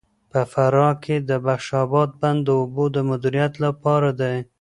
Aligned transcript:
په 0.31 0.41
فراه 0.51 0.93
کې 1.03 1.15
د 1.29 1.31
بخش 1.45 1.67
اباد 1.83 2.09
بند 2.21 2.39
د 2.45 2.49
اوبو 2.59 2.85
د 2.95 2.97
مدیریت 3.09 3.53
لپاره 3.65 4.09
دی. 4.19 4.37